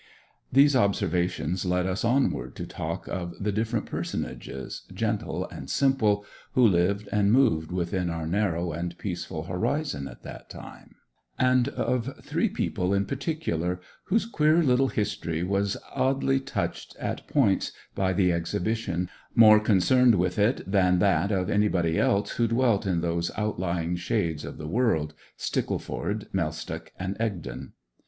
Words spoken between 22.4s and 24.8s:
dwelt in those outlying shades of the